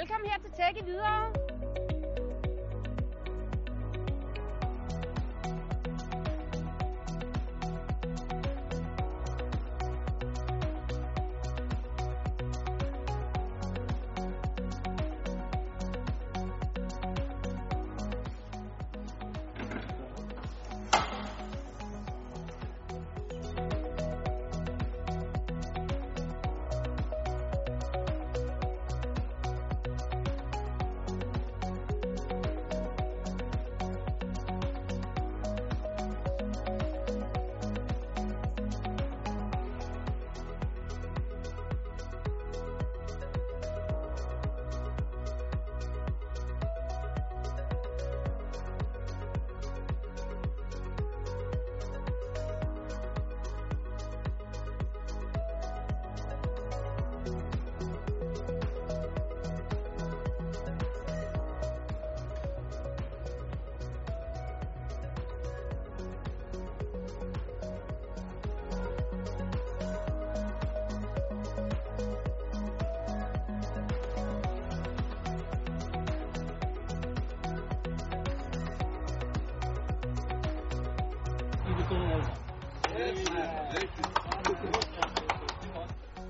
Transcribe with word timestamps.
Velkommen 0.00 0.30
her 0.30 0.38
til 0.38 0.50
Tech 0.56 0.80
i 0.80 0.82
Hvidovre. 0.84 1.49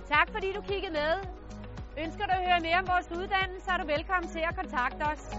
Tak 0.08 0.28
fordi 0.32 0.52
du 0.52 0.60
kiggede 0.60 0.92
med. 0.92 1.12
Ønsker 2.04 2.24
du 2.26 2.30
at 2.30 2.44
høre 2.46 2.60
mere 2.60 2.78
om 2.78 2.86
vores 2.88 3.10
uddannelse, 3.10 3.64
så 3.64 3.70
er 3.70 3.76
du 3.78 3.86
velkommen 3.86 4.30
til 4.32 4.38
at 4.38 4.56
kontakte 4.56 5.02
os. 5.02 5.36